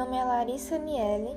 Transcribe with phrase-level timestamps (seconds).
[0.00, 1.36] nome é Larissa Miele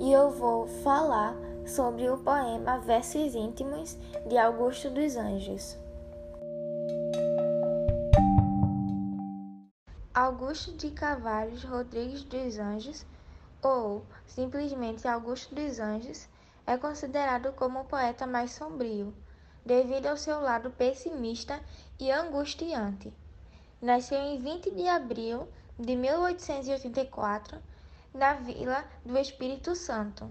[0.00, 1.32] e eu vou falar
[1.64, 3.96] sobre o poema Versos Íntimos
[4.28, 5.78] de Augusto dos Anjos.
[10.12, 13.06] Augusto de Carvalhos Rodrigues dos Anjos,
[13.62, 16.26] ou simplesmente Augusto dos Anjos,
[16.66, 19.14] é considerado como o poeta mais sombrio,
[19.64, 21.60] devido ao seu lado pessimista
[21.96, 23.12] e angustiante.
[23.80, 25.46] Nasceu em 20 de abril
[25.78, 27.69] de 1884
[28.12, 30.28] na Vila do Espírito Santo,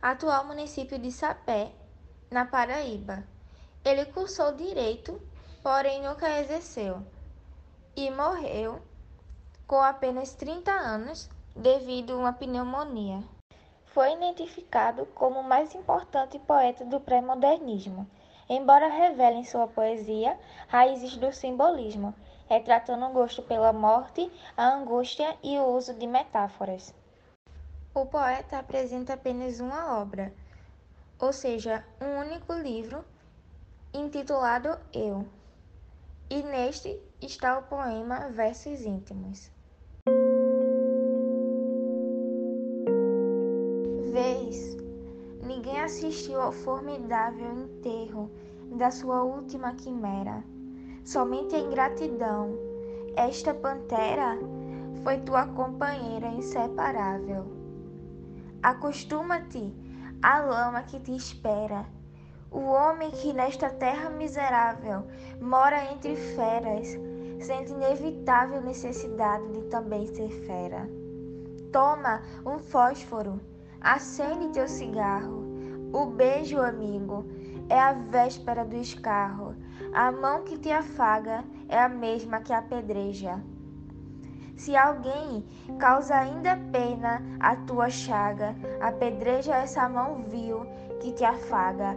[0.00, 1.72] atual município de Sapé,
[2.30, 3.24] na Paraíba.
[3.82, 5.20] Ele cursou direito,
[5.62, 7.02] porém nunca exerceu,
[7.96, 8.82] e morreu
[9.66, 13.24] com apenas 30 anos devido a uma pneumonia.
[13.86, 18.06] Foi identificado como o mais importante poeta do pré-modernismo,
[18.50, 20.38] embora revele em sua poesia
[20.68, 22.14] raízes do simbolismo,
[22.46, 26.94] retratando o gosto pela morte, a angústia e o uso de metáforas.
[27.94, 30.34] O poeta apresenta apenas uma obra,
[31.16, 33.04] ou seja, um único livro,
[33.94, 35.24] intitulado Eu.
[36.28, 39.48] E neste está o poema Versos Íntimos.
[44.10, 44.76] Vês,
[45.40, 48.28] ninguém assistiu ao formidável enterro
[48.76, 50.42] da sua última quimera.
[51.04, 52.58] Somente a ingratidão.
[53.14, 54.36] Esta pantera
[55.04, 57.53] foi tua companheira inseparável.
[58.64, 59.74] Acostuma-te
[60.22, 61.84] à lama que te espera.
[62.50, 65.04] O homem que nesta terra miserável
[65.38, 66.88] mora entre feras,
[67.44, 70.88] sente inevitável necessidade de também ser fera.
[71.70, 73.38] Toma um fósforo,
[73.82, 75.44] acende teu cigarro.
[75.92, 77.26] O beijo, amigo,
[77.68, 79.54] é a véspera do escarro.
[79.92, 83.44] A mão que te afaga é a mesma que apedreja.
[84.56, 85.44] Se alguém
[85.78, 90.64] causa ainda pena a tua chaga, apedreja essa mão vil
[91.00, 91.96] que te afaga,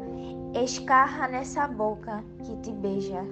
[0.64, 3.24] escarra nessa boca que te beija.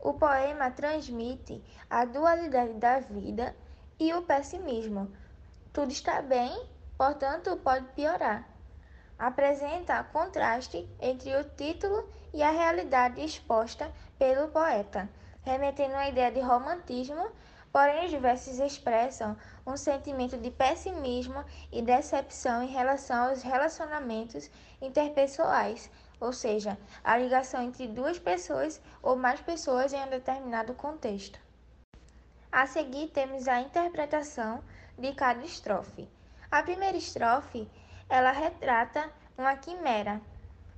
[0.00, 3.54] O poema transmite a dualidade da vida
[4.00, 5.08] e o pessimismo.
[5.72, 8.48] Tudo está bem, portanto pode piorar.
[9.16, 15.08] Apresenta contraste entre o título e a realidade exposta pelo poeta
[15.42, 17.30] remetendo à ideia de romantismo,
[17.72, 24.50] porém os versos expressam um sentimento de pessimismo e decepção em relação aos relacionamentos
[24.80, 25.90] interpessoais,
[26.20, 31.38] ou seja, a ligação entre duas pessoas ou mais pessoas em um determinado contexto.
[32.50, 34.64] A seguir temos a interpretação
[34.98, 36.08] de cada estrofe.
[36.50, 37.68] A primeira estrofe,
[38.08, 40.20] ela retrata uma quimera,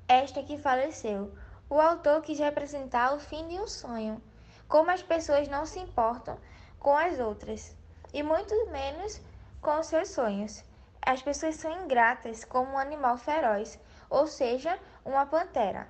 [0.08, 1.32] esta que faleceu.
[1.68, 4.20] O autor quis representar o fim de um sonho,
[4.70, 6.38] como as pessoas não se importam
[6.78, 7.76] com as outras
[8.14, 9.20] e muito menos
[9.60, 10.62] com os seus sonhos.
[11.02, 15.88] As pessoas são ingratas como um animal feroz, ou seja, uma pantera.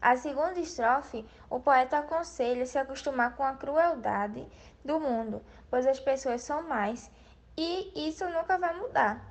[0.00, 4.46] A segunda estrofe, o poeta aconselha se acostumar com a crueldade
[4.84, 7.10] do mundo, pois as pessoas são mais
[7.56, 9.24] e isso nunca vai mudar.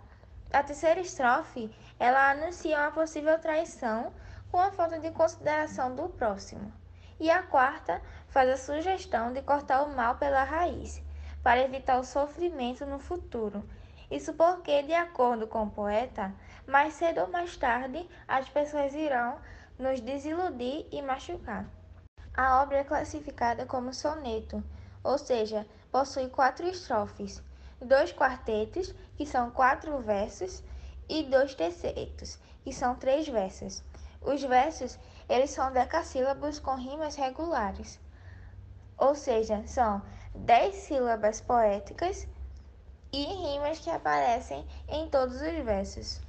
[0.52, 1.70] A terceira estrofe,
[2.00, 4.12] ela anuncia uma possível traição
[4.50, 6.74] com a falta de consideração do próximo.
[7.20, 11.02] E a quarta faz a sugestão de cortar o mal pela raiz,
[11.42, 13.68] para evitar o sofrimento no futuro.
[14.10, 16.34] Isso porque, de acordo com o poeta,
[16.68, 19.38] mais cedo ou mais tarde as pessoas irão
[19.78, 21.66] nos desiludir e machucar.
[22.36, 24.64] A obra é classificada como soneto,
[25.04, 27.42] ou seja, possui quatro estrofes,
[27.82, 30.64] dois quartetos, que são quatro versos,
[31.10, 33.82] e dois tercetos, que são três versos.
[34.22, 38.00] Os versos eles são decassílabos com rimas regulares,
[38.98, 40.02] ou seja, são
[40.34, 42.28] dez sílabas poéticas
[43.12, 46.27] e rimas que aparecem em todos os versos.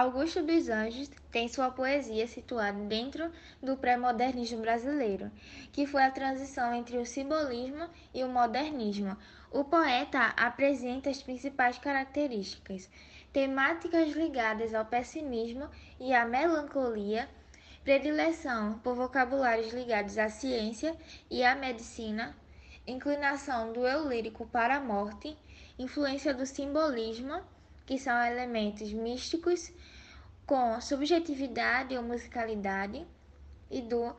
[0.00, 3.30] Augusto dos Anjos tem sua poesia situada dentro
[3.62, 5.30] do pré-modernismo brasileiro,
[5.72, 9.14] que foi a transição entre o simbolismo e o modernismo.
[9.50, 12.88] O poeta apresenta as principais características:
[13.30, 15.68] temáticas ligadas ao pessimismo
[16.00, 17.28] e à melancolia,
[17.84, 20.96] predileção por vocabulários ligados à ciência
[21.30, 22.34] e à medicina,
[22.86, 25.36] inclinação do eu lírico para a morte,
[25.78, 27.42] influência do simbolismo
[27.86, 29.72] que são elementos místicos
[30.46, 33.06] com subjetividade ou musicalidade,
[33.70, 34.14] e do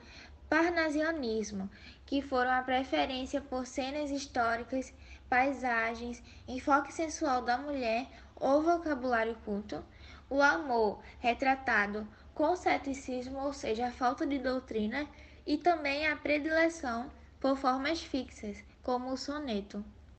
[0.50, 1.70] parnasianismo,
[2.06, 4.94] que foram a preferência por cenas históricas,
[5.30, 9.84] paisagens, enfoque sensual da mulher ou vocabulário culto,
[10.30, 15.08] o amor retratado com ceticismo, ou seja, a falta de doutrina,
[15.46, 19.84] e também a predileção por formas fixas, como o soneto.